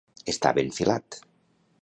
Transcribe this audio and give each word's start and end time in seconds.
Estar 0.33 0.53
ben 0.59 0.73
filat. 0.79 1.21